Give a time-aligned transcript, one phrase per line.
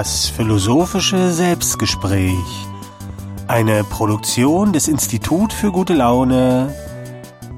[0.00, 2.68] Das philosophische Selbstgespräch.
[3.48, 6.72] Eine Produktion des Institut für gute Laune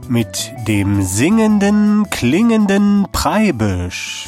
[0.08, 4.26] mit dem singenden, klingenden Preibisch.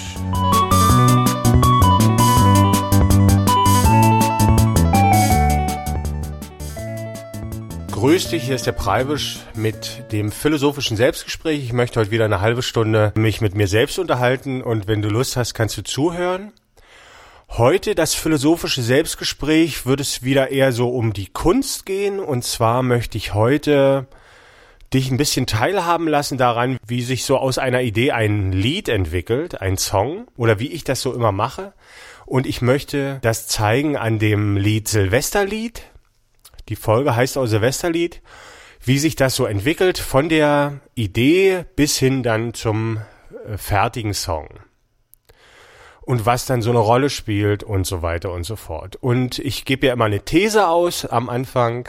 [7.92, 11.64] Grüß dich, hier ist der Preibisch mit dem philosophischen Selbstgespräch.
[11.64, 15.08] Ich möchte heute wieder eine halbe Stunde mich mit mir selbst unterhalten und wenn du
[15.08, 16.52] Lust hast, kannst du zuhören.
[17.58, 22.82] Heute das philosophische Selbstgespräch wird es wieder eher so um die Kunst gehen und zwar
[22.82, 24.06] möchte ich heute
[24.92, 29.60] dich ein bisschen teilhaben lassen daran, wie sich so aus einer Idee ein Lied entwickelt,
[29.60, 31.72] ein Song oder wie ich das so immer mache.
[32.26, 35.82] Und ich möchte das zeigen an dem Lied Silvesterlied
[36.68, 38.22] die Folge heißt auch Silvesterlied,
[38.84, 42.98] wie sich das so entwickelt von der Idee bis hin dann zum
[43.46, 44.48] äh, fertigen Song.
[46.02, 48.96] Und was dann so eine Rolle spielt und so weiter und so fort.
[48.96, 51.88] Und ich gebe ja immer eine These aus am Anfang.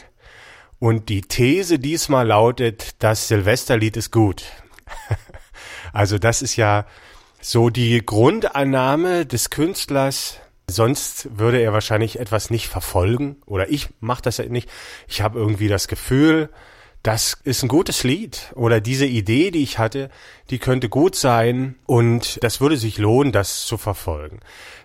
[0.79, 4.43] Und die These diesmal lautet, das Silvesterlied ist gut.
[5.93, 6.85] also das ist ja
[7.41, 14.21] so die Grundannahme des Künstlers, Sonst würde er wahrscheinlich etwas nicht verfolgen oder ich mache
[14.21, 14.69] das ja nicht.
[15.07, 16.49] Ich habe irgendwie das Gefühl,
[17.03, 20.09] das ist ein gutes Lied oder diese Idee, die ich hatte,
[20.49, 24.39] die könnte gut sein und das würde sich lohnen, das zu verfolgen.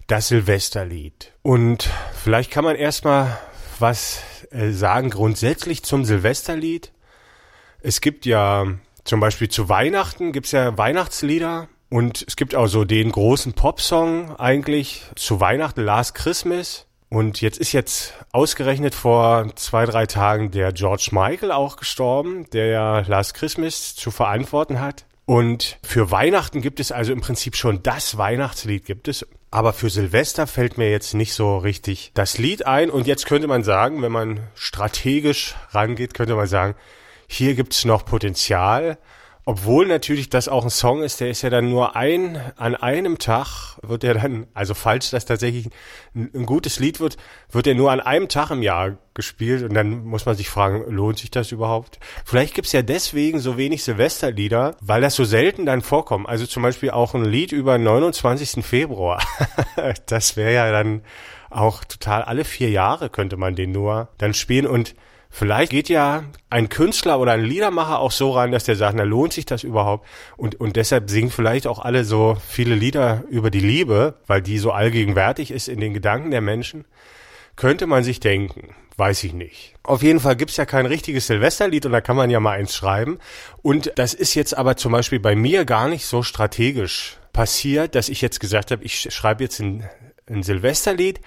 [0.08, 1.32] Das Silvesterlied.
[1.42, 1.88] Und
[2.22, 3.38] vielleicht kann man erstmal
[3.78, 6.92] was äh, sagen grundsätzlich zum Silvesterlied.
[7.80, 8.66] Es gibt ja
[9.04, 14.36] zum Beispiel zu Weihnachten gibt's ja Weihnachtslieder und es gibt auch so den großen Popsong
[14.36, 16.87] eigentlich zu Weihnachten, Last Christmas.
[17.10, 22.66] Und jetzt ist jetzt ausgerechnet vor zwei, drei Tagen der George Michael auch gestorben, der
[22.66, 25.06] ja Last Christmas zu verantworten hat.
[25.24, 29.26] Und für Weihnachten gibt es also im Prinzip schon das Weihnachtslied gibt es.
[29.50, 32.90] Aber für Silvester fällt mir jetzt nicht so richtig das Lied ein.
[32.90, 36.74] Und jetzt könnte man sagen, wenn man strategisch rangeht, könnte man sagen,
[37.26, 38.98] hier gibt es noch Potenzial.
[39.48, 43.16] Obwohl natürlich das auch ein Song ist, der ist ja dann nur ein, an einem
[43.16, 45.70] Tag wird er dann, also falls das tatsächlich
[46.14, 47.16] ein, ein, gutes Lied wird,
[47.50, 50.84] wird er nur an einem Tag im Jahr gespielt und dann muss man sich fragen,
[50.94, 51.98] lohnt sich das überhaupt?
[52.26, 56.28] Vielleicht gibt's ja deswegen so wenig Silvesterlieder, weil das so selten dann vorkommt.
[56.28, 58.62] Also zum Beispiel auch ein Lied über 29.
[58.62, 59.22] Februar.
[60.08, 61.00] das wäre ja dann
[61.48, 64.94] auch total alle vier Jahre könnte man den nur dann spielen und
[65.30, 69.02] Vielleicht geht ja ein Künstler oder ein Liedermacher auch so ran, dass der sagt, na
[69.02, 70.06] lohnt sich das überhaupt?
[70.36, 74.58] Und, und deshalb singen vielleicht auch alle so viele Lieder über die Liebe, weil die
[74.58, 76.86] so allgegenwärtig ist in den Gedanken der Menschen.
[77.56, 79.74] Könnte man sich denken, weiß ich nicht.
[79.82, 82.74] Auf jeden Fall gibt's ja kein richtiges Silvesterlied und da kann man ja mal eins
[82.74, 83.18] schreiben.
[83.62, 88.08] Und das ist jetzt aber zum Beispiel bei mir gar nicht so strategisch passiert, dass
[88.08, 89.88] ich jetzt gesagt habe, ich schreibe jetzt ein
[90.30, 91.20] ein Silvesterlied.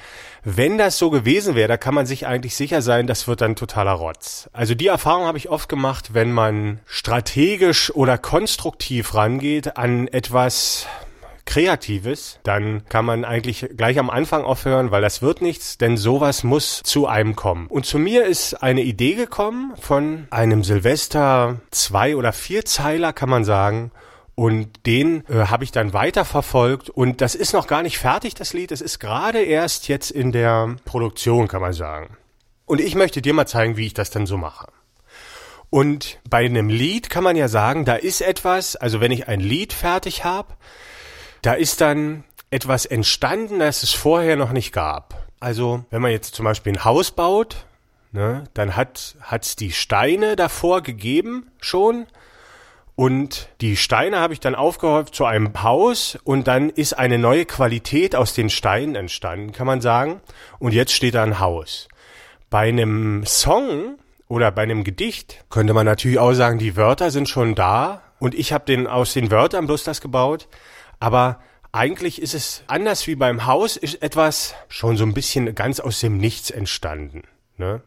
[0.44, 3.56] Wenn das so gewesen wäre, da kann man sich eigentlich sicher sein, das wird dann
[3.56, 4.50] totaler Rotz.
[4.54, 10.88] Also die Erfahrung habe ich oft gemacht, wenn man strategisch oder konstruktiv rangeht an etwas
[11.46, 16.44] Kreatives, dann kann man eigentlich gleich am Anfang aufhören, weil das wird nichts, denn sowas
[16.44, 17.68] muss zu einem kommen.
[17.68, 23.30] Und zu mir ist eine Idee gekommen von einem Silvester zwei oder vier Zeiler, kann
[23.30, 23.92] man sagen,
[24.42, 28.54] und den äh, habe ich dann weiterverfolgt und das ist noch gar nicht fertig, das
[28.54, 28.72] Lied.
[28.72, 32.18] Es ist gerade erst jetzt in der Produktion, kann man sagen.
[32.66, 34.66] Und ich möchte dir mal zeigen, wie ich das dann so mache.
[35.70, 39.42] Und bei einem Lied kann man ja sagen, da ist etwas, also wenn ich ein
[39.42, 40.56] Lied fertig habe,
[41.44, 45.28] da ist dann etwas entstanden, das es vorher noch nicht gab.
[45.40, 47.68] Also wenn man jetzt zum Beispiel ein Haus baut,
[48.12, 52.08] ne, dann hat es die Steine davor gegeben schon
[53.02, 57.46] und die Steine habe ich dann aufgehäuft zu einem Haus und dann ist eine neue
[57.46, 60.22] Qualität aus den Steinen entstanden, kann man sagen.
[60.60, 61.88] Und jetzt steht da ein Haus.
[62.52, 63.98] Bei einem Song
[64.28, 68.36] oder bei einem Gedicht könnte man natürlich auch sagen, die Wörter sind schon da und
[68.36, 70.48] ich habe den aus den Wörtern bloß das gebaut.
[71.00, 71.40] Aber
[71.72, 76.02] eigentlich ist es anders wie beim Haus, ist etwas schon so ein bisschen ganz aus
[76.02, 77.24] dem Nichts entstanden.
[77.58, 77.82] Ne?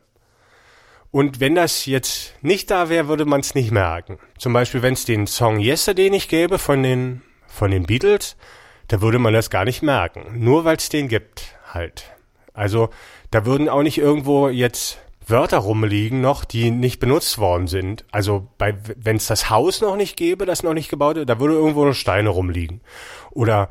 [1.14, 4.18] Und wenn das jetzt nicht da wäre, würde man es nicht merken.
[4.36, 8.36] Zum Beispiel, wenn es den Song Yesterday nicht gäbe von den, von den Beatles,
[8.88, 10.42] da würde man das gar nicht merken.
[10.42, 12.10] Nur weil es den gibt, halt.
[12.52, 12.88] Also,
[13.30, 18.04] da würden auch nicht irgendwo jetzt Wörter rumliegen noch, die nicht benutzt worden sind.
[18.10, 21.38] Also bei, wenn es das Haus noch nicht gäbe, das noch nicht gebaut ist, da
[21.38, 22.80] würde irgendwo noch Steine rumliegen.
[23.30, 23.70] Oder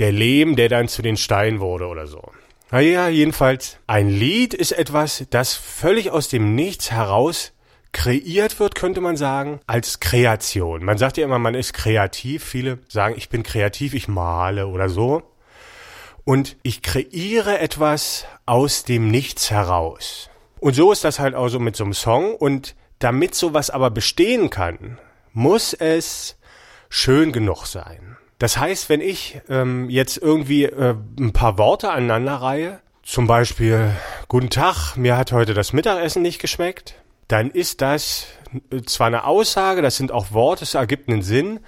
[0.00, 2.32] der Lehm, der dann zu den Steinen wurde oder so.
[2.72, 7.52] Naja, jedenfalls, ein Lied ist etwas, das völlig aus dem Nichts heraus
[7.92, 10.84] kreiert wird, könnte man sagen, als Kreation.
[10.84, 12.44] Man sagt ja immer, man ist kreativ.
[12.44, 15.24] Viele sagen, ich bin kreativ, ich male oder so.
[16.24, 20.30] und ich kreiere etwas aus dem Nichts heraus.
[20.60, 23.90] Und so ist das halt auch so mit so einem Song und damit sowas aber
[23.90, 24.98] bestehen kann,
[25.32, 26.36] muss es
[26.88, 28.16] schön genug sein.
[28.40, 33.90] Das heißt, wenn ich ähm, jetzt irgendwie äh, ein paar Worte aneinander reihe, zum Beispiel,
[34.28, 36.94] guten Tag, mir hat heute das Mittagessen nicht geschmeckt,
[37.28, 38.28] dann ist das
[38.86, 41.60] zwar eine Aussage, das sind auch Worte, es ergibt einen Sinn,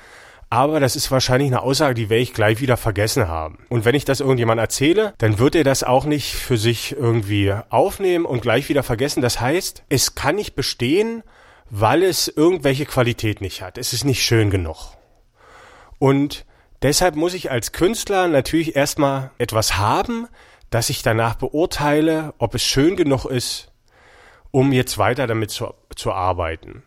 [0.48, 3.58] aber das ist wahrscheinlich eine Aussage, die werde ich gleich wieder vergessen haben.
[3.68, 7.52] Und wenn ich das irgendjemand erzähle, dann wird er das auch nicht für sich irgendwie
[7.68, 9.20] aufnehmen und gleich wieder vergessen.
[9.20, 11.22] Das heißt, es kann nicht bestehen,
[11.68, 13.76] weil es irgendwelche Qualität nicht hat.
[13.76, 14.96] Es ist nicht schön genug.
[15.98, 16.46] Und
[16.82, 20.28] deshalb muss ich als Künstler natürlich erstmal etwas haben,
[20.70, 23.72] dass ich danach beurteile, ob es schön genug ist,
[24.50, 26.82] um jetzt weiter damit zu, zu arbeiten.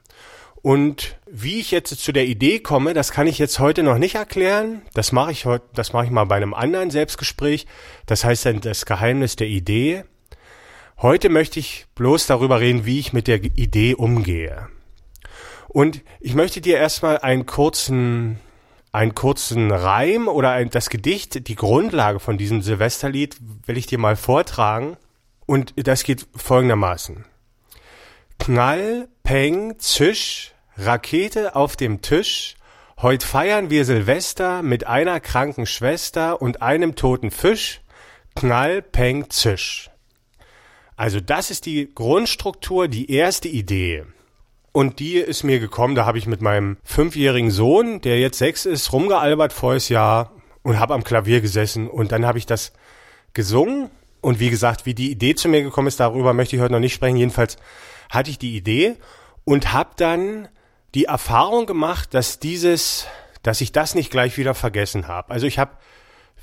[0.65, 4.15] Und wie ich jetzt zu der Idee komme, das kann ich jetzt heute noch nicht
[4.15, 4.81] erklären.
[4.95, 7.67] Das mache ich heute, das mache ich mal bei einem anderen Selbstgespräch.
[8.07, 10.05] Das heißt dann das Geheimnis der Idee.
[10.99, 14.69] Heute möchte ich bloß darüber reden, wie ich mit der Idee umgehe.
[15.67, 18.39] Und ich möchte dir erstmal einen kurzen,
[18.95, 23.99] einen kurzen Reim oder ein, das Gedicht, die Grundlage von diesem Silvesterlied, will ich dir
[23.99, 24.97] mal vortragen.
[25.45, 27.25] Und das geht folgendermaßen.
[28.39, 32.55] Knall, Peng, Zisch, Rakete auf dem Tisch.
[33.01, 37.81] Heut feiern wir Silvester mit einer kranken Schwester und einem toten Fisch.
[38.35, 39.89] Knall, Peng, Zisch.
[40.95, 44.05] Also das ist die Grundstruktur, die erste Idee.
[44.75, 48.65] Und die ist mir gekommen, da habe ich mit meinem fünfjährigen Sohn, der jetzt sechs
[48.65, 50.33] ist, rumgealbert voriges Jahr
[50.63, 52.73] und habe am Klavier gesessen und dann habe ich das
[53.31, 53.89] gesungen.
[54.19, 56.81] Und wie gesagt, wie die Idee zu mir gekommen ist, darüber möchte ich heute noch
[56.81, 57.15] nicht sprechen.
[57.15, 57.55] Jedenfalls
[58.09, 58.97] hatte ich die Idee
[59.45, 60.49] und habe dann
[60.93, 63.07] die Erfahrung gemacht, dass dieses,
[63.43, 65.31] dass ich das nicht gleich wieder vergessen habe.
[65.31, 65.71] Also ich habe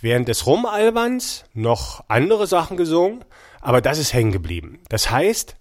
[0.01, 3.27] während des Rumalberns noch andere Sachen gesungen,
[3.61, 4.81] aber das ist hängen geblieben.
[4.89, 5.55] Das heißt,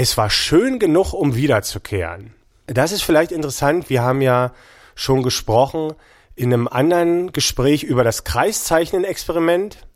[0.00, 2.32] es war schön genug, um wiederzukehren.
[2.66, 3.90] Das ist vielleicht interessant.
[3.90, 4.52] Wir haben ja
[4.94, 5.92] schon gesprochen
[6.34, 9.86] in einem anderen Gespräch über das Kreiszeichnen-Experiment.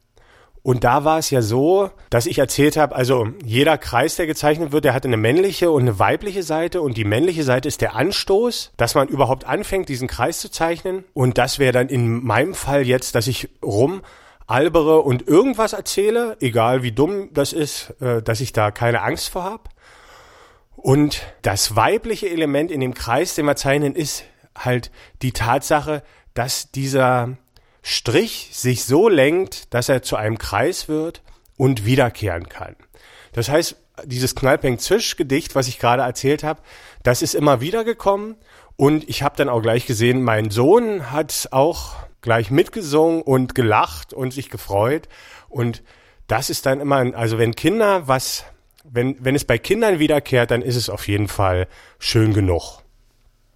[0.62, 4.72] Und da war es ja so, dass ich erzählt habe, also jeder Kreis, der gezeichnet
[4.72, 7.96] wird, der hat eine männliche und eine weibliche Seite und die männliche Seite ist der
[7.96, 11.04] Anstoß, dass man überhaupt anfängt, diesen Kreis zu zeichnen.
[11.14, 14.02] Und das wäre dann in meinem Fall jetzt, dass ich rum
[14.46, 19.30] albere und irgendwas erzähle, egal wie dumm das ist, äh, dass ich da keine Angst
[19.30, 19.62] vor habe.
[20.84, 24.90] Und das weibliche Element in dem Kreis, den wir zeichnen, ist halt
[25.22, 26.02] die Tatsache,
[26.34, 27.38] dass dieser
[27.80, 31.22] Strich sich so lenkt, dass er zu einem Kreis wird
[31.56, 32.76] und wiederkehren kann.
[33.32, 36.60] Das heißt, dieses Knallpeng-Zisch-Gedicht, was ich gerade erzählt habe,
[37.02, 38.36] das ist immer wieder gekommen
[38.76, 44.12] und ich habe dann auch gleich gesehen, mein Sohn hat auch gleich mitgesungen und gelacht
[44.12, 45.08] und sich gefreut
[45.48, 45.82] und
[46.26, 48.44] das ist dann immer, also wenn Kinder was,
[48.84, 51.66] wenn, wenn es bei Kindern wiederkehrt, dann ist es auf jeden Fall
[51.98, 52.82] schön genug.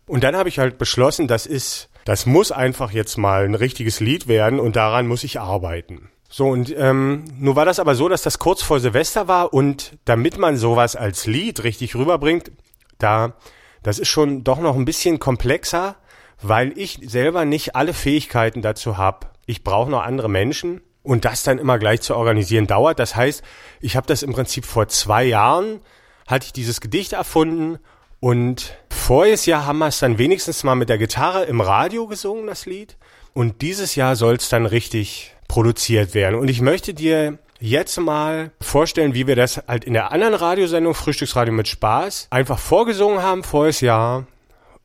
[0.07, 4.01] Und dann habe ich halt beschlossen, das ist das muss einfach jetzt mal ein richtiges
[4.01, 6.09] Lied werden und daran muss ich arbeiten.
[6.31, 9.99] So, und ähm, nun war das aber so, dass das kurz vor Silvester war und
[10.07, 12.51] damit man sowas als Lied richtig rüberbringt,
[12.97, 13.35] da,
[13.83, 15.97] das ist schon doch noch ein bisschen komplexer,
[16.41, 19.27] weil ich selber nicht alle Fähigkeiten dazu habe.
[19.44, 22.98] Ich brauche noch andere Menschen und das dann immer gleich zu organisieren dauert.
[22.98, 23.43] Das heißt,
[23.81, 25.81] ich habe das im Prinzip vor zwei Jahren,
[26.27, 27.79] hatte ich dieses Gedicht erfunden
[28.20, 32.46] und voriges Jahr haben wir es dann wenigstens mal mit der Gitarre im Radio gesungen,
[32.46, 32.98] das Lied.
[33.32, 36.38] Und dieses Jahr soll es dann richtig produziert werden.
[36.38, 40.93] Und ich möchte dir jetzt mal vorstellen, wie wir das halt in der anderen Radiosendung
[40.93, 44.27] Frühstücksradio mit Spaß einfach vorgesungen haben voriges Jahr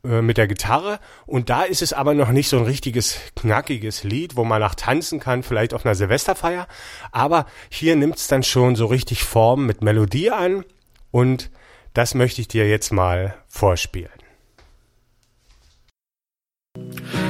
[0.06, 1.00] äh, mit der Gitarre.
[1.26, 4.76] Und da ist es aber noch nicht so ein richtiges knackiges Lied, wo man nach
[4.76, 6.68] tanzen kann, vielleicht auf einer Silvesterfeier.
[7.12, 10.66] Aber hier nimmt es dann schon so richtig Form mit Melodie an
[11.12, 11.52] und
[11.94, 14.10] das möchte ich dir jetzt mal vorspielen.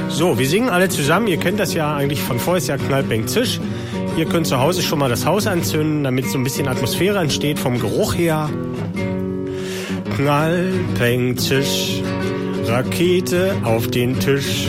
[0.08, 1.26] So, wir singen alle zusammen.
[1.26, 3.60] Ihr kennt das ja eigentlich von vorher, ist ja Knallbänk Zisch.
[4.16, 7.58] Ihr könnt zu Hause schon mal das Haus anzünden, damit so ein bisschen Atmosphäre entsteht
[7.58, 8.48] vom Geruch her.
[10.16, 12.02] Knallbänk Zisch,
[12.66, 14.68] Rakete auf den Tisch.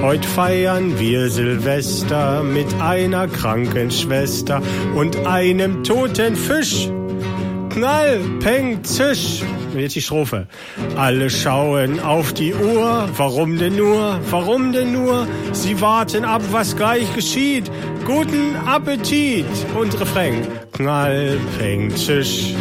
[0.00, 4.62] Heute feiern wir Silvester mit einer kranken Schwester
[4.94, 6.88] und einem toten Fisch.
[7.70, 9.42] Knall, Peng, Zisch.
[9.72, 10.46] Und jetzt die Strophe.
[10.96, 13.08] Alle schauen auf die Uhr.
[13.16, 14.20] Warum denn nur?
[14.30, 15.26] Warum denn nur?
[15.52, 17.70] Sie warten ab, was gleich geschieht.
[18.04, 19.46] Guten Appetit.
[19.74, 20.46] Und Refrain.
[20.72, 22.54] Knall, Peng, Zisch.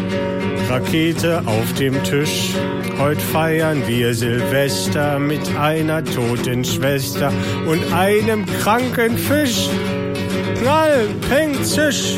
[0.70, 2.52] Rakete auf dem Tisch.
[2.98, 7.34] Heute feiern wir Silvester mit einer toten Schwester
[7.68, 9.68] und einem kranken Fisch.
[10.62, 12.16] Knall, Peng, Zisch.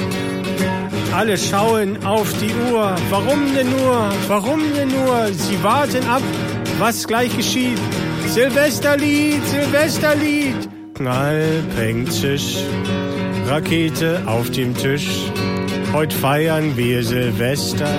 [1.12, 2.96] Alle schauen auf die Uhr.
[3.10, 4.08] Warum denn nur?
[4.27, 5.34] Warum denn nur?
[5.34, 6.22] Sie warten ab,
[6.77, 7.79] was gleich geschieht.
[8.27, 10.75] Silvesterlied, Silvesterlied.
[10.95, 12.55] Knall, Peng, Zisch.
[13.47, 15.29] Rakete auf dem Tisch.
[15.91, 17.89] Heute feiern wir Silvester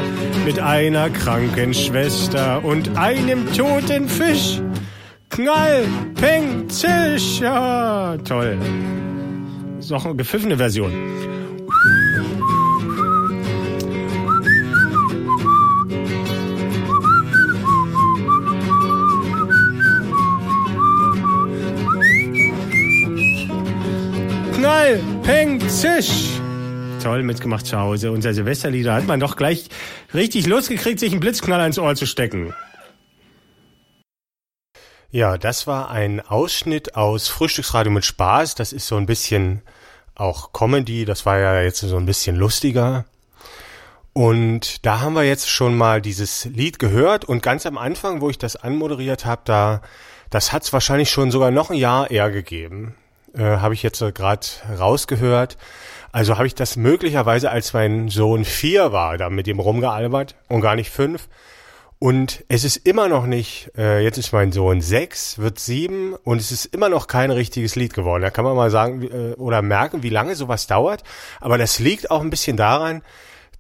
[0.46, 4.62] mit einer kranken Schwester und einem toten Fisch.
[5.28, 5.84] Knall,
[6.14, 7.40] Peng, Zisch.
[7.40, 8.56] Ja, toll.
[9.78, 10.92] ist auch eine gepfiffene Version.
[24.66, 26.40] Knall, Peng, Zisch.
[27.00, 28.11] Toll mitgemacht zu Hause.
[28.11, 29.68] Unser Silvesterlieder hat man doch gleich
[30.12, 32.52] richtig losgekriegt, sich einen Blitzknall ans Ohr zu stecken.
[35.12, 38.56] Ja, das war ein Ausschnitt aus Frühstücksradio mit Spaß.
[38.56, 39.62] Das ist so ein bisschen
[40.16, 41.04] auch Comedy.
[41.04, 43.04] Das war ja jetzt so ein bisschen lustiger.
[44.14, 48.30] Und da haben wir jetzt schon mal dieses Lied gehört und ganz am Anfang, wo
[48.30, 49.80] ich das anmoderiert habe, da
[50.28, 52.96] das hat es wahrscheinlich schon sogar noch ein Jahr eher gegeben
[53.36, 54.46] äh, habe ich jetzt äh, gerade
[54.78, 55.56] rausgehört.
[56.12, 60.62] Also habe ich das möglicherweise, als mein Sohn vier war, da mit ihm rumgealbert und
[60.62, 61.28] gar nicht fünf.
[61.98, 66.38] Und es ist immer noch nicht, äh, jetzt ist mein Sohn sechs, wird sieben und
[66.38, 68.22] es ist immer noch kein richtiges Lied geworden.
[68.22, 71.04] Da kann man mal sagen äh, oder merken, wie lange sowas dauert.
[71.40, 73.02] Aber das liegt auch ein bisschen daran,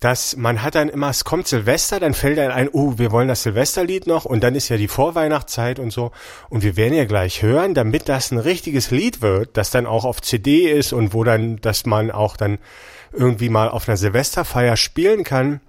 [0.00, 3.28] dass man hat dann immer, es kommt Silvester, dann fällt einem ein, oh, wir wollen
[3.28, 6.12] das Silvesterlied noch und dann ist ja die Vorweihnachtszeit und so
[6.50, 10.04] und wir werden ja gleich hören, damit das ein richtiges Lied wird, das dann auch
[10.04, 12.58] auf CD ist und wo dann, dass man auch dann
[13.12, 15.60] irgendwie mal auf einer Silvesterfeier spielen kann.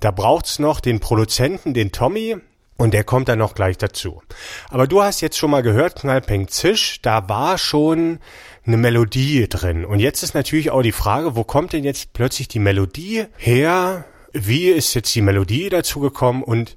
[0.00, 2.36] Da braucht's noch den Produzenten, den Tommy,
[2.76, 4.22] und der kommt dann noch gleich dazu.
[4.68, 8.18] Aber du hast jetzt schon mal gehört, Knallpeng Zisch, da war schon
[8.66, 9.84] eine Melodie drin.
[9.84, 14.04] Und jetzt ist natürlich auch die Frage, wo kommt denn jetzt plötzlich die Melodie her?
[14.32, 16.42] Wie ist jetzt die Melodie dazu gekommen?
[16.42, 16.76] Und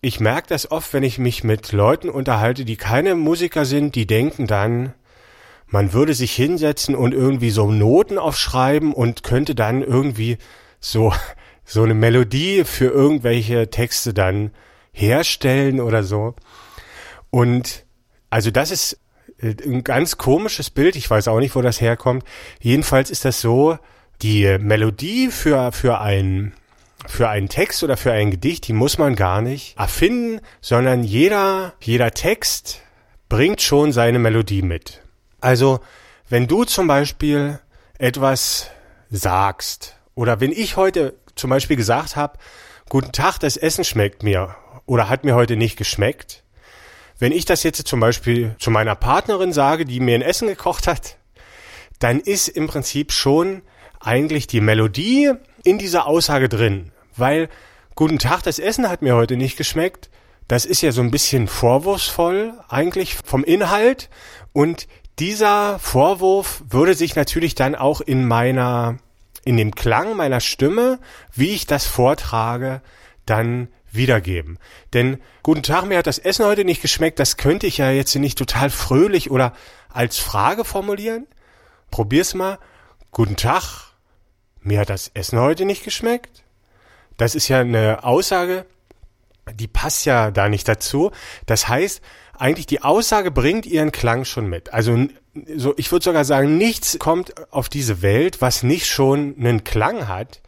[0.00, 4.06] ich merke das oft, wenn ich mich mit Leuten unterhalte, die keine Musiker sind, die
[4.06, 4.94] denken dann,
[5.68, 10.38] man würde sich hinsetzen und irgendwie so Noten aufschreiben und könnte dann irgendwie
[10.80, 11.14] so,
[11.64, 14.50] so eine Melodie für irgendwelche Texte dann
[14.92, 16.34] herstellen oder so.
[17.30, 17.86] Und
[18.28, 18.98] also das ist
[19.42, 20.96] ein ganz komisches Bild.
[20.96, 22.24] Ich weiß auch nicht, wo das herkommt.
[22.60, 23.78] Jedenfalls ist das so,
[24.22, 26.52] die Melodie für, für ein,
[27.06, 31.74] für einen Text oder für ein Gedicht, die muss man gar nicht erfinden, sondern jeder,
[31.80, 32.82] jeder Text
[33.28, 35.02] bringt schon seine Melodie mit.
[35.40, 35.80] Also,
[36.28, 37.58] wenn du zum Beispiel
[37.98, 38.70] etwas
[39.10, 42.38] sagst, oder wenn ich heute zum Beispiel gesagt habe,
[42.88, 44.54] guten Tag, das Essen schmeckt mir
[44.86, 46.41] oder hat mir heute nicht geschmeckt.
[47.18, 50.86] Wenn ich das jetzt zum Beispiel zu meiner Partnerin sage, die mir ein Essen gekocht
[50.86, 51.16] hat,
[51.98, 53.62] dann ist im Prinzip schon
[54.00, 56.90] eigentlich die Melodie in dieser Aussage drin.
[57.16, 57.48] Weil,
[57.94, 60.10] guten Tag, das Essen hat mir heute nicht geschmeckt.
[60.48, 64.10] Das ist ja so ein bisschen vorwurfsvoll eigentlich vom Inhalt.
[64.52, 64.88] Und
[65.18, 68.98] dieser Vorwurf würde sich natürlich dann auch in meiner,
[69.44, 70.98] in dem Klang meiner Stimme,
[71.32, 72.82] wie ich das vortrage,
[73.26, 74.58] dann wiedergeben.
[74.92, 78.14] Denn guten Tag, mir hat das Essen heute nicht geschmeckt, das könnte ich ja jetzt
[78.14, 79.52] nicht total fröhlich oder
[79.88, 81.26] als Frage formulieren.
[81.90, 82.58] Probier's mal.
[83.10, 83.92] Guten Tag,
[84.62, 86.42] mir hat das Essen heute nicht geschmeckt.
[87.18, 88.64] Das ist ja eine Aussage,
[89.54, 91.10] die passt ja da nicht dazu.
[91.46, 92.00] Das heißt,
[92.38, 94.72] eigentlich die Aussage bringt ihren Klang schon mit.
[94.72, 95.06] Also
[95.56, 100.08] so, ich würde sogar sagen, nichts kommt auf diese Welt, was nicht schon einen Klang
[100.08, 100.40] hat.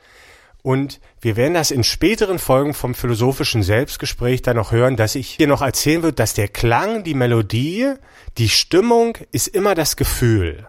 [0.65, 5.29] Und wir werden das in späteren Folgen vom philosophischen Selbstgespräch dann noch hören, dass ich
[5.29, 7.93] hier noch erzählen wird, dass der Klang, die Melodie,
[8.39, 10.67] die Stimmung ist immer das Gefühl.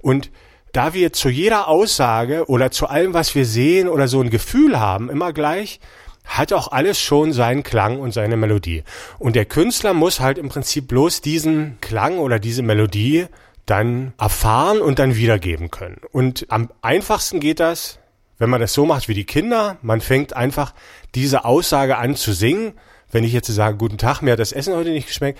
[0.00, 0.30] Und
[0.72, 4.80] da wir zu jeder Aussage oder zu allem, was wir sehen oder so ein Gefühl
[4.80, 5.78] haben, immer gleich,
[6.24, 8.82] hat auch alles schon seinen Klang und seine Melodie.
[9.18, 13.26] Und der Künstler muss halt im Prinzip bloß diesen Klang oder diese Melodie
[13.66, 16.00] dann erfahren und dann wiedergeben können.
[16.12, 17.98] Und am einfachsten geht das,
[18.38, 20.74] wenn man das so macht wie die Kinder, man fängt einfach
[21.14, 22.74] diese Aussage an zu singen.
[23.10, 25.38] Wenn ich jetzt sage, guten Tag, mir hat das Essen heute nicht geschmeckt,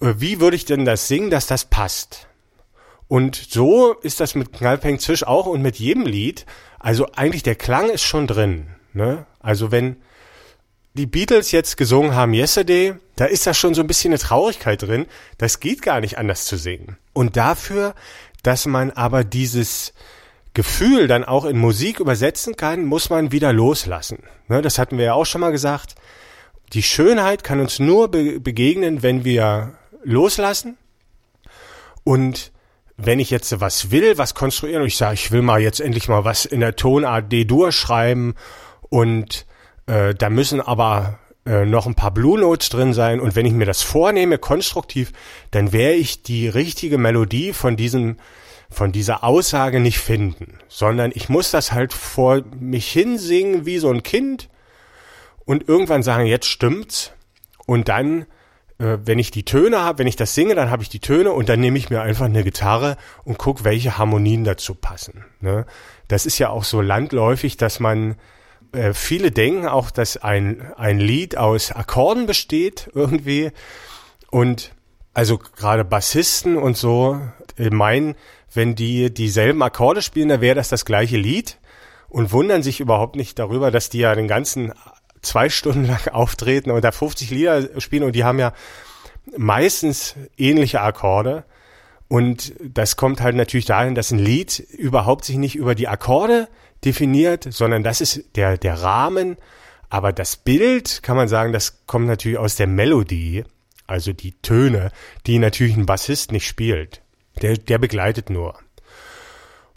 [0.00, 2.26] äh, wie würde ich denn das singen, dass das passt?
[3.08, 6.46] Und so ist das mit Knallpeng Zisch auch und mit jedem Lied.
[6.78, 8.68] Also eigentlich der Klang ist schon drin.
[8.94, 9.26] Ne?
[9.40, 9.96] Also wenn
[10.94, 14.80] die Beatles jetzt gesungen haben Yesterday, da ist da schon so ein bisschen eine Traurigkeit
[14.80, 15.06] drin.
[15.36, 16.96] Das geht gar nicht anders zu singen.
[17.12, 17.94] Und dafür,
[18.42, 19.92] dass man aber dieses
[20.54, 24.18] Gefühl dann auch in Musik übersetzen kann, muss man wieder loslassen.
[24.48, 25.94] Ne, das hatten wir ja auch schon mal gesagt.
[26.72, 30.76] Die Schönheit kann uns nur be begegnen, wenn wir loslassen.
[32.04, 32.52] Und
[32.96, 36.08] wenn ich jetzt was will, was konstruieren und ich sage, ich will mal jetzt endlich
[36.08, 38.34] mal was in der Tonart D-Dur schreiben
[38.88, 39.46] und
[39.86, 43.52] äh, da müssen aber äh, noch ein paar Blue Notes drin sein und wenn ich
[43.52, 45.12] mir das vornehme, konstruktiv,
[45.50, 48.16] dann werde ich die richtige Melodie von diesem
[48.72, 53.90] von dieser Aussage nicht finden, sondern ich muss das halt vor mich hinsingen wie so
[53.90, 54.48] ein Kind
[55.44, 57.12] und irgendwann sagen, jetzt stimmt's
[57.66, 58.26] und dann
[58.78, 61.32] äh, wenn ich die Töne habe, wenn ich das singe, dann habe ich die Töne
[61.32, 65.24] und dann nehme ich mir einfach eine Gitarre und guck, welche Harmonien dazu passen.
[65.40, 65.66] Ne?
[66.08, 68.16] Das ist ja auch so landläufig, dass man
[68.72, 73.52] äh, viele denken auch, dass ein ein Lied aus Akkorden besteht irgendwie
[74.30, 74.72] und
[75.14, 77.20] also gerade Bassisten und so
[77.58, 78.16] äh, meinen,
[78.54, 81.58] wenn die dieselben Akkorde spielen, dann wäre das das gleiche Lied
[82.08, 84.72] und wundern sich überhaupt nicht darüber, dass die ja den ganzen
[85.22, 88.52] zwei Stunden lang auftreten und da 50 Lieder spielen und die haben ja
[89.36, 91.44] meistens ähnliche Akkorde.
[92.08, 96.48] Und das kommt halt natürlich dahin, dass ein Lied überhaupt sich nicht über die Akkorde
[96.84, 99.36] definiert, sondern das ist der, der Rahmen.
[99.88, 103.44] Aber das Bild, kann man sagen, das kommt natürlich aus der Melodie,
[103.86, 104.90] also die Töne,
[105.26, 107.01] die natürlich ein Bassist nicht spielt.
[107.40, 108.58] Der, der begleitet nur.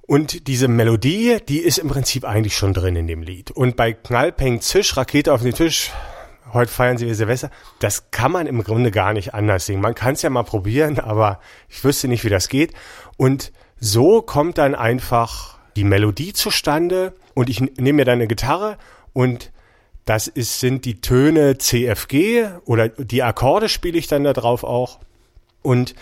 [0.07, 3.51] Und diese Melodie, die ist im Prinzip eigentlich schon drin in dem Lied.
[3.51, 5.91] Und bei Knallpeng Zisch, Rakete auf den Tisch,
[6.53, 9.81] heute feiern sie Silvester, das kann man im Grunde gar nicht anders singen.
[9.81, 12.74] Man kann es ja mal probieren, aber ich wüsste nicht, wie das geht.
[13.17, 18.77] Und so kommt dann einfach die Melodie zustande und ich nehme mir dann eine Gitarre
[19.12, 19.51] und
[20.05, 25.00] das ist, sind die Töne CFG oder die Akkorde spiele ich dann da drauf auch.
[25.63, 25.95] Und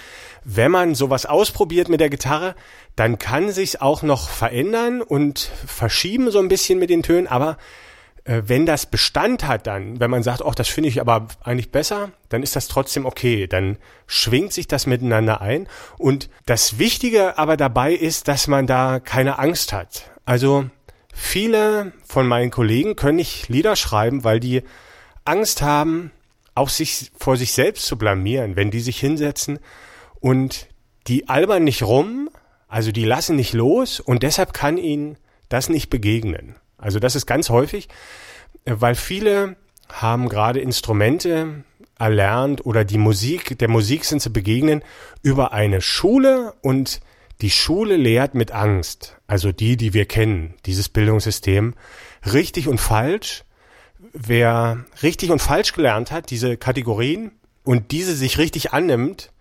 [0.46, 2.56] wenn man sowas ausprobiert mit der Gitarre,
[2.96, 7.58] dann kann sich's auch noch verändern und verschieben so ein bisschen mit den Tönen, aber
[8.26, 11.72] äh, wenn das Bestand hat dann, wenn man sagt, oh, das finde ich aber eigentlich
[11.72, 15.68] besser, dann ist das trotzdem okay, dann schwingt sich das miteinander ein.
[15.98, 20.12] Und das Wichtige aber dabei ist, dass man da keine Angst hat.
[20.26, 20.66] Also
[21.14, 24.64] viele von meinen Kollegen können nicht Lieder schreiben, weil die
[25.26, 26.12] Angst haben,
[26.56, 29.60] auch sich vor sich selbst zu blamieren, wenn die sich hinsetzen
[30.24, 30.70] und
[31.08, 32.30] die albern nicht rum,
[32.70, 35.18] also die lassen nicht los und deshalb kann ihnen
[35.50, 36.56] das nicht begegnen.
[36.78, 37.90] Also das ist ganz häufig,
[38.64, 39.58] weil viele
[39.92, 41.66] haben gerade Instrumente
[42.00, 44.82] erlernt oder die Musik, der Musik sind zu begegnen
[45.24, 47.02] über eine Schule und
[47.42, 51.74] die Schule lehrt mit Angst, also die, die wir kennen, dieses Bildungssystem,
[52.32, 53.44] richtig und falsch
[54.14, 57.32] wer richtig und falsch gelernt hat, diese Kategorien,
[57.66, 59.32] und diese sich richtig annimmt,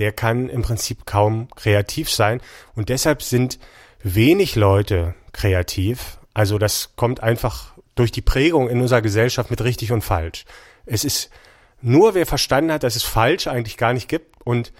[0.00, 2.40] der kann im Prinzip kaum kreativ sein.
[2.74, 3.58] Und deshalb sind
[4.02, 6.18] wenig Leute kreativ.
[6.34, 10.46] Also das kommt einfach durch die Prägung in unserer Gesellschaft mit richtig und falsch.
[10.86, 11.30] Es ist
[11.82, 14.72] nur wer verstanden hat, dass es falsch eigentlich gar nicht gibt und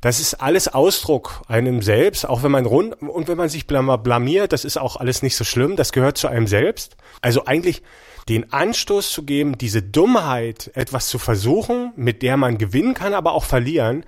[0.00, 4.52] das ist alles Ausdruck einem selbst, auch wenn man rund und wenn man sich blamiert,
[4.52, 6.96] das ist auch alles nicht so schlimm, das gehört zu einem selbst.
[7.20, 7.82] Also eigentlich
[8.28, 13.32] den Anstoß zu geben, diese Dummheit, etwas zu versuchen, mit der man gewinnen kann, aber
[13.32, 14.04] auch verlieren,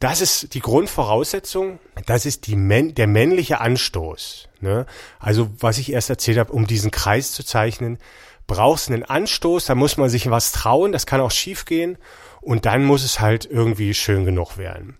[0.00, 4.48] das ist die Grundvoraussetzung, das ist die, der männliche Anstoß.
[4.60, 4.86] Ne?
[5.18, 7.98] Also was ich erst erzählt habe, um diesen Kreis zu zeichnen,
[8.46, 11.98] brauchst einen Anstoß, da muss man sich was trauen, das kann auch schief gehen
[12.40, 14.96] und dann muss es halt irgendwie schön genug werden.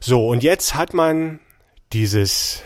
[0.00, 1.40] So, und jetzt hat man
[1.92, 2.62] dieses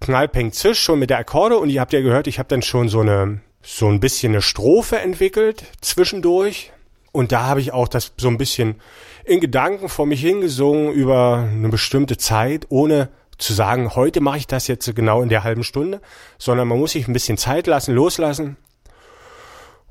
[0.00, 2.88] Knallpeng Zisch schon mit der Akkorde und ihr habt ja gehört, ich habe dann schon
[2.88, 6.72] so eine so ein bisschen eine Strophe entwickelt zwischendurch.
[7.12, 8.80] Und da habe ich auch das so ein bisschen
[9.24, 14.46] in Gedanken vor mich hingesungen über eine bestimmte Zeit, ohne zu sagen, heute mache ich
[14.46, 16.00] das jetzt genau in der halben Stunde,
[16.38, 18.56] sondern man muss sich ein bisschen Zeit lassen, loslassen.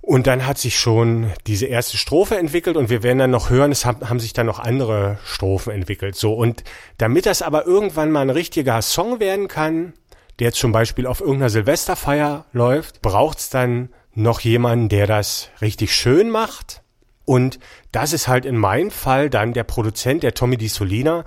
[0.01, 3.71] Und dann hat sich schon diese erste Strophe entwickelt und wir werden dann noch hören,
[3.71, 6.15] es haben, haben sich dann noch andere Strophen entwickelt.
[6.15, 6.63] So und
[6.97, 9.93] damit das aber irgendwann mal ein richtiger Song werden kann,
[10.39, 16.29] der zum Beispiel auf irgendeiner Silvesterfeier läuft, braucht's dann noch jemanden, der das richtig schön
[16.29, 16.81] macht.
[17.29, 17.59] Und
[17.91, 21.25] das ist halt in meinem Fall dann der Produzent, der Tommy Di Solina,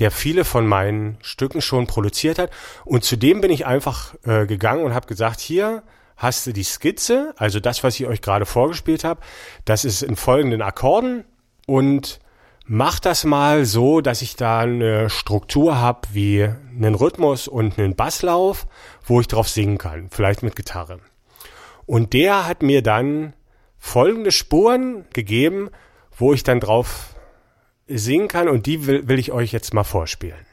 [0.00, 2.50] der viele von meinen Stücken schon produziert hat.
[2.84, 5.84] Und zu dem bin ich einfach äh, gegangen und habe gesagt, hier
[6.16, 9.20] hast du die Skizze, also das, was ich euch gerade vorgespielt habe.
[9.64, 11.22] Das ist in folgenden Akkorden
[11.68, 12.18] und
[12.66, 17.94] mach das mal so, dass ich da eine Struktur habe wie einen Rhythmus und einen
[17.94, 18.66] Basslauf,
[19.04, 20.98] wo ich drauf singen kann, vielleicht mit Gitarre.
[21.86, 23.34] Und der hat mir dann
[23.84, 25.68] folgende Spuren gegeben,
[26.16, 27.14] wo ich dann drauf
[27.86, 30.46] singen kann und die will, will ich euch jetzt mal vorspielen.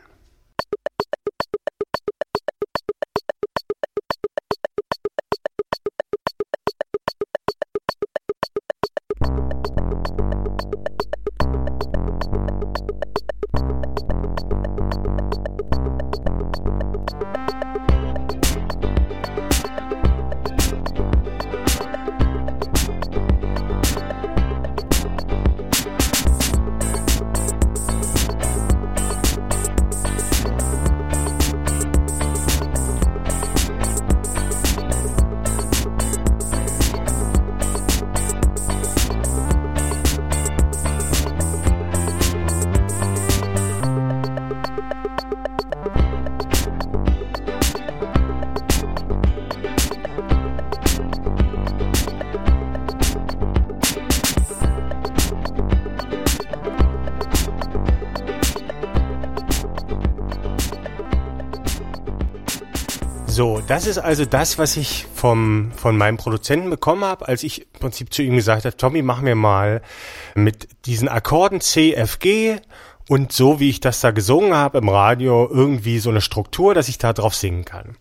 [63.41, 67.61] So, das ist also das, was ich vom, von meinem Produzenten bekommen habe, als ich
[67.73, 69.81] im Prinzip zu ihm gesagt habe, Tommy, mach mir mal
[70.35, 72.57] mit diesen Akkorden C, F, G
[73.09, 76.87] und so, wie ich das da gesungen habe im Radio, irgendwie so eine Struktur, dass
[76.87, 77.97] ich da drauf singen kann.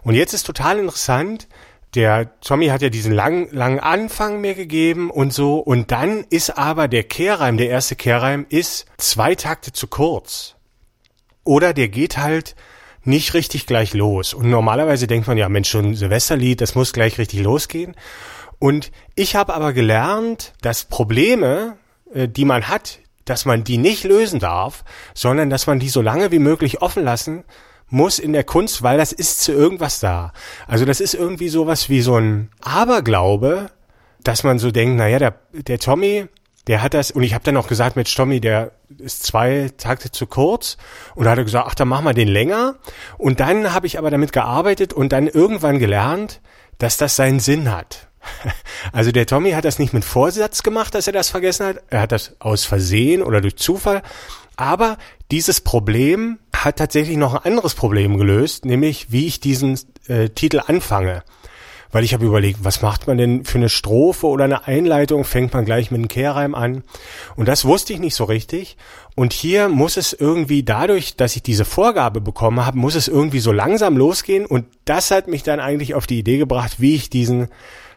[0.00, 1.46] Und jetzt ist total interessant,
[1.94, 5.58] der Tommy hat ja diesen langen, langen Anfang mir gegeben und so.
[5.58, 10.54] Und dann ist aber der Kehrreim, der erste Kehrreim, ist zwei Takte zu kurz.
[11.44, 12.56] Oder der geht halt
[13.04, 14.34] nicht richtig gleich los.
[14.34, 17.94] Und normalerweise denkt man ja, Mensch, schon Silvesterlied, das muss gleich richtig losgehen.
[18.58, 21.78] Und ich habe aber gelernt, dass Probleme,
[22.12, 24.84] äh, die man hat, dass man die nicht lösen darf,
[25.14, 27.44] sondern dass man die so lange wie möglich offen lassen
[27.88, 30.32] muss in der Kunst, weil das ist zu irgendwas da.
[30.66, 33.70] Also das ist irgendwie sowas wie so ein Aberglaube,
[34.22, 36.26] dass man so denkt, naja, der, der Tommy,
[36.66, 40.10] der hat das, und ich habe dann auch gesagt, mit Tommy, der ist zwei Takte
[40.10, 40.76] zu kurz.
[41.14, 42.76] Und da hat er gesagt, ach, dann machen wir den länger.
[43.18, 46.40] Und dann habe ich aber damit gearbeitet und dann irgendwann gelernt,
[46.78, 48.08] dass das seinen Sinn hat.
[48.92, 51.76] Also der Tommy hat das nicht mit Vorsatz gemacht, dass er das vergessen hat.
[51.90, 54.02] Er hat das aus Versehen oder durch Zufall.
[54.56, 54.98] Aber
[55.30, 60.60] dieses Problem hat tatsächlich noch ein anderes Problem gelöst, nämlich wie ich diesen äh, Titel
[60.66, 61.22] anfange.
[61.92, 65.24] Weil ich habe überlegt, was macht man denn für eine Strophe oder eine Einleitung?
[65.24, 66.84] Fängt man gleich mit einem Kehrreim an?
[67.34, 68.76] Und das wusste ich nicht so richtig.
[69.16, 73.40] Und hier muss es irgendwie dadurch, dass ich diese Vorgabe bekommen habe, muss es irgendwie
[73.40, 74.46] so langsam losgehen.
[74.46, 77.48] Und das hat mich dann eigentlich auf die Idee gebracht, wie ich diesen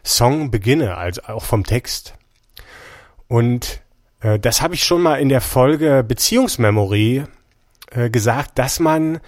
[0.04, 2.14] Song beginne, also auch vom Text.
[3.28, 3.80] Und
[4.20, 7.24] äh, das habe ich schon mal in der Folge Beziehungsmemory
[7.90, 9.20] äh, gesagt, dass man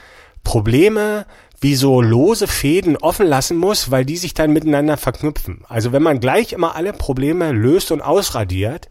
[0.44, 1.26] Probleme
[1.60, 5.64] wie so lose Fäden offen lassen muss, weil die sich dann miteinander verknüpfen.
[5.68, 8.90] Also wenn man gleich immer alle Probleme löst und ausradiert,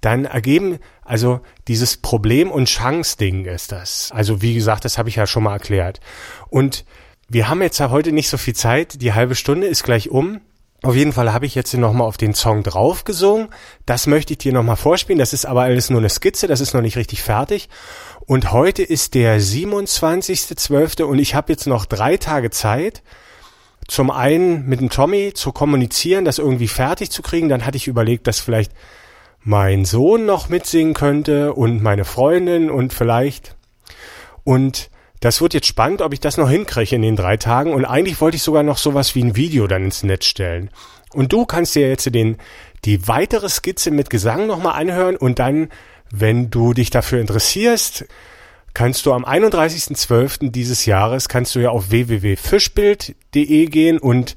[0.00, 4.10] dann ergeben, also dieses Problem- und Chance-Ding ist das.
[4.12, 6.00] Also wie gesagt, das habe ich ja schon mal erklärt.
[6.50, 6.84] Und
[7.28, 10.40] wir haben jetzt ja heute nicht so viel Zeit, die halbe Stunde ist gleich um.
[10.82, 13.48] Auf jeden Fall habe ich jetzt nochmal auf den Song drauf gesungen.
[13.86, 15.18] Das möchte ich dir nochmal vorspielen.
[15.18, 17.70] Das ist aber alles nur eine Skizze, das ist noch nicht richtig fertig.
[18.26, 21.02] Und heute ist der 27.12.
[21.02, 23.02] und ich habe jetzt noch drei Tage Zeit,
[23.86, 27.50] zum einen mit dem Tommy zu kommunizieren, das irgendwie fertig zu kriegen.
[27.50, 28.72] Dann hatte ich überlegt, dass vielleicht
[29.40, 33.56] mein Sohn noch mitsingen könnte und meine Freundin und vielleicht.
[34.42, 37.74] Und das wird jetzt spannend, ob ich das noch hinkriege in den drei Tagen.
[37.74, 40.70] Und eigentlich wollte ich sogar noch sowas wie ein Video dann ins Netz stellen.
[41.12, 42.38] Und du kannst dir jetzt den,
[42.84, 45.68] die weitere Skizze mit Gesang nochmal anhören und dann,
[46.20, 48.06] wenn du dich dafür interessierst,
[48.72, 50.50] kannst du am 31.12.
[50.50, 54.36] dieses Jahres, kannst du ja auf www.fischbild.de gehen und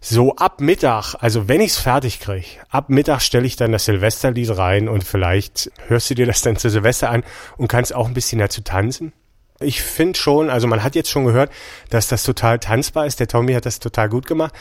[0.00, 4.56] so ab Mittag, also wenn ich's fertig kriege, ab Mittag stelle ich dann das Silvesterlied
[4.56, 7.24] rein und vielleicht hörst du dir das dann zu Silvester an
[7.56, 9.12] und kannst auch ein bisschen dazu tanzen.
[9.58, 11.50] Ich finde schon, also man hat jetzt schon gehört,
[11.88, 13.20] dass das total tanzbar ist.
[13.20, 14.54] Der Tommy hat das total gut gemacht.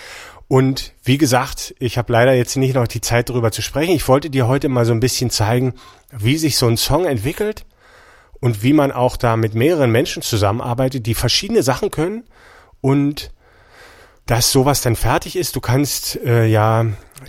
[0.47, 3.95] Und wie gesagt, ich habe leider jetzt nicht noch die Zeit darüber zu sprechen.
[3.95, 5.73] Ich wollte dir heute mal so ein bisschen zeigen,
[6.11, 7.65] wie sich so ein Song entwickelt
[8.39, 12.25] und wie man auch da mit mehreren Menschen zusammenarbeitet, die verschiedene Sachen können
[12.81, 13.31] und
[14.27, 15.55] dass sowas dann fertig ist.
[15.55, 16.85] Du kannst äh, ja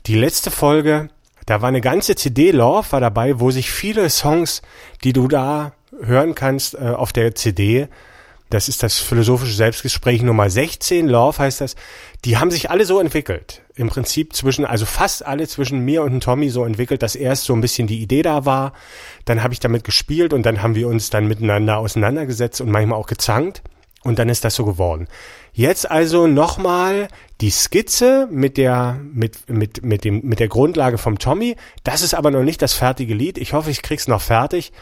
[0.07, 1.09] die letzte Folge,
[1.47, 4.63] da war eine ganze CD Love war dabei, wo sich viele Songs,
[5.05, 7.89] die du da hören kannst äh, auf der CD.
[8.49, 11.75] Das ist das philosophische Selbstgespräch Nummer 16, Love heißt das.
[12.25, 13.63] Die haben sich alle so entwickelt.
[13.75, 17.55] Im Prinzip zwischen, also fast alle zwischen mir und Tommy so entwickelt, dass erst so
[17.55, 18.73] ein bisschen die Idee da war.
[19.25, 22.99] Dann habe ich damit gespielt und dann haben wir uns dann miteinander auseinandergesetzt und manchmal
[22.99, 23.63] auch gezankt.
[24.05, 25.09] Und dann ist das so geworden.
[25.53, 27.09] Jetzt also nochmal
[27.41, 31.57] die Skizze mit der, mit, mit, mit dem, mit der Grundlage vom Tommy.
[31.83, 33.37] Das ist aber noch nicht das fertige Lied.
[33.37, 34.73] Ich hoffe, ich krieg's noch fertig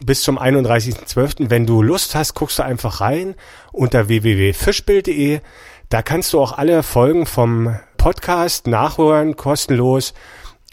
[0.00, 1.50] bis zum 31.12.
[1.50, 3.34] Wenn du Lust hast, guckst du einfach rein
[3.72, 5.40] unter www.fischbild.de.
[5.88, 10.14] Da kannst du auch alle Folgen vom Podcast nachhören, kostenlos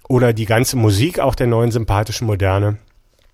[0.07, 2.77] oder die ganze Musik auch der neuen sympathischen Moderne.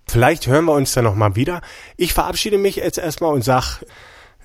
[0.08, 1.60] Vielleicht hören wir uns dann nochmal wieder.
[1.96, 3.84] Ich verabschiede mich jetzt erstmal und sag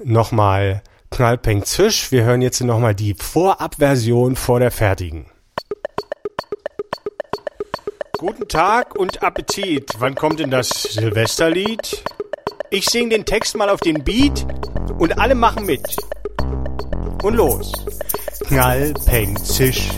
[0.03, 2.11] nochmal Knallpeng Zisch.
[2.11, 5.25] Wir hören jetzt nochmal die Vorabversion vor der fertigen.
[8.19, 9.91] Guten Tag und Appetit.
[9.99, 12.03] Wann kommt denn das Silvesterlied?
[12.71, 14.43] Ich sing den Text mal auf den Beat
[14.97, 15.95] und alle machen mit.
[17.21, 17.71] Und los.
[18.47, 19.89] Knall, Peng, Zisch,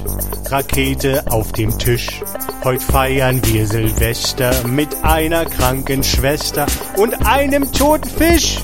[0.48, 2.22] Rakete auf dem Tisch.
[2.66, 6.66] Heute feiern wir Silvester mit einer kranken Schwester
[6.98, 8.60] und einem toten Fisch.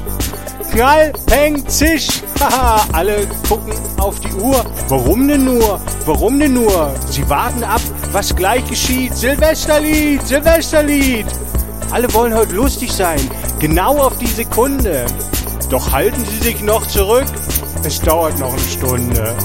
[0.71, 2.21] Knall, Peng, Zisch.
[2.41, 4.65] Haha, alle gucken auf die Uhr.
[4.89, 5.79] Warum denn nur?
[6.05, 6.93] Warum denn nur?
[7.09, 7.79] Sie warten ab,
[8.15, 9.13] was gleich geschieht.
[9.13, 11.25] Silvesterlied, Silvesterlied.
[11.91, 13.19] Alle wollen heute lustig sein.
[13.59, 15.05] Genau auf die Sekunde.
[15.69, 17.25] Doch halten Sie sich noch zurück.
[17.83, 19.35] es dauert noch eine Stunde.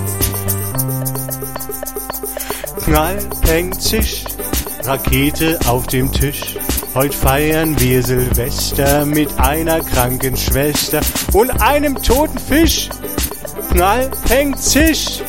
[2.85, 4.23] Knall, Peng, Zisch,
[4.85, 6.57] Rakete auf dem Tisch.
[6.95, 11.01] Heute feiern wir Silvester mit einer kranken Schwester
[11.33, 12.89] und einem toten Fisch.
[13.73, 15.23] Knall, Peng, Zisch.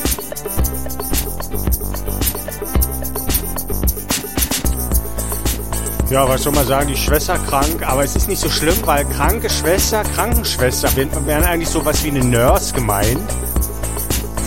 [6.12, 9.06] Ja, was soll man sagen, die Schwester krank, aber es ist nicht so schlimm, weil
[9.06, 10.90] kranke Schwester, Krankenschwester
[11.26, 13.18] wären eigentlich sowas wie eine Nurse gemeint.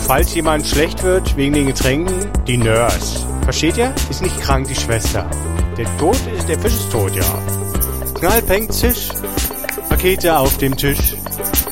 [0.05, 3.25] Falls jemand schlecht wird wegen den Getränken, die Nurse.
[3.45, 3.91] Versteht ihr?
[4.11, 5.27] Ist nicht krank die Schwester.
[5.75, 7.23] Der Tod ist, der Fisch ist tot, ja.
[8.19, 9.09] Knall, Peng, Zisch,
[9.89, 11.15] Pakete auf dem Tisch.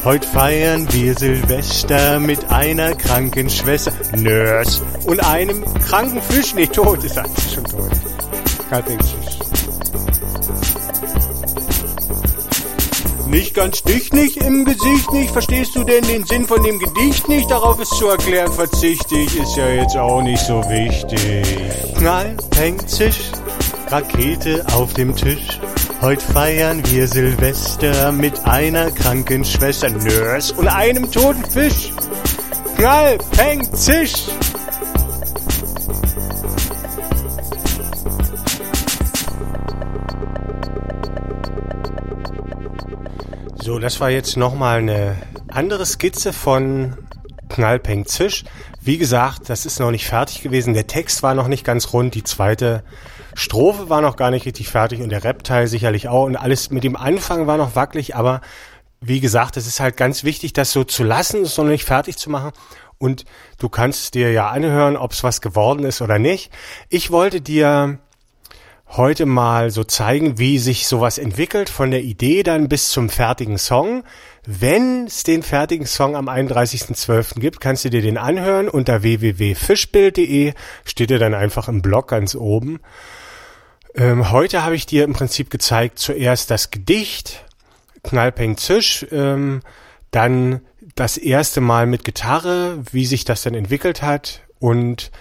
[0.03, 6.55] Heute feiern wir Silvester mit einer kranken Schwester, Nurse, und einem kranken Fisch.
[6.55, 7.91] Nee, tot ist eigentlich schon tot.
[8.69, 8.97] Knall, Peng.
[13.33, 15.31] Nicht ganz dich nicht, im Gesicht nicht.
[15.31, 17.49] Verstehst du denn den Sinn von dem Gedicht nicht?
[17.49, 21.43] Darauf ist zu erklären verzichte ich, ist ja jetzt auch nicht so wichtig.
[21.97, 23.31] Knall, Peng, Zisch,
[23.87, 25.59] Rakete auf dem Tisch.
[26.01, 31.89] Heute feiern wir Silvester mit einer kranken Schwester, Nurse und einem toten Fisch.
[32.77, 34.27] Knall, Peng, Zisch.
[43.63, 45.15] So, das war jetzt nochmal eine
[45.47, 46.97] andere Skizze von
[47.47, 48.43] Knallpeng Zisch.
[48.81, 50.73] Wie gesagt, das ist noch nicht fertig gewesen.
[50.73, 52.13] Der Text war noch nicht ganz rund.
[52.13, 52.83] Die zweite
[53.35, 56.25] Strophe war noch gar nicht richtig fertig und der Rap-Teil sicherlich auch.
[56.25, 58.41] Und alles mit dem Anfang war noch wackelig, aber
[58.99, 62.17] wie gesagt, es ist halt ganz wichtig, das so zu lassen, es noch nicht fertig
[62.17, 62.51] zu machen.
[62.97, 63.23] Und
[63.59, 66.51] du kannst dir ja anhören, ob es was geworden ist oder nicht.
[66.89, 67.99] Ich wollte dir
[68.95, 73.57] heute mal so zeigen, wie sich sowas entwickelt, von der Idee dann bis zum fertigen
[73.57, 74.03] Song.
[74.45, 77.39] Wenn es den fertigen Song am 31.12.
[77.39, 80.53] gibt, kannst du dir den anhören unter www.fischbild.de,
[80.85, 82.79] steht er dann einfach im Blog ganz oben.
[83.95, 87.45] Ähm, heute habe ich dir im Prinzip gezeigt, zuerst das Gedicht,
[88.03, 89.61] Knallpeng Zisch, ähm,
[90.11, 90.61] dann
[90.95, 95.11] das erste Mal mit Gitarre, wie sich das dann entwickelt hat und,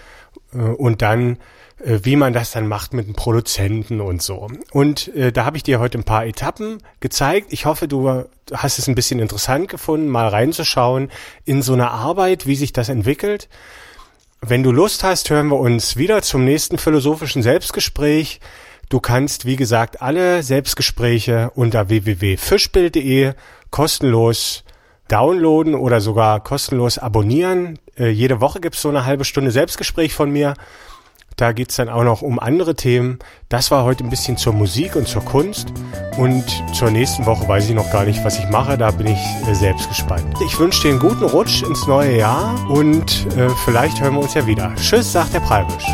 [0.59, 1.37] und dann
[1.83, 4.47] äh, wie man das dann macht mit dem Produzenten und so.
[4.71, 7.47] Und äh, da habe ich dir heute ein paar Etappen gezeigt.
[7.51, 11.11] Ich hoffe, du hast es ein bisschen interessant gefunden, mal reinzuschauen
[11.45, 13.49] in so eine Arbeit, wie sich das entwickelt.
[14.41, 18.39] Wenn du Lust hast, hören wir uns wieder zum nächsten philosophischen Selbstgespräch.
[18.89, 23.33] Du kannst, wie gesagt, alle Selbstgespräche unter www.fischbild.de
[23.71, 24.62] kostenlos
[25.07, 27.79] downloaden oder sogar kostenlos abonnieren.
[27.97, 30.53] Äh, jede Woche gibt's so eine halbe Stunde Selbstgespräch von mir.
[31.35, 33.19] Da geht's dann auch noch um andere Themen.
[33.49, 35.73] Das war heute ein bisschen zur Musik und zur Kunst.
[36.17, 38.77] Und zur nächsten Woche weiß ich noch gar nicht, was ich mache.
[38.77, 40.25] Da bin ich äh, selbst gespannt.
[40.45, 44.35] Ich wünsche dir einen guten Rutsch ins neue Jahr und äh, vielleicht hören wir uns
[44.35, 44.73] ja wieder.
[44.75, 45.85] Tschüss, sagt der Preibisch.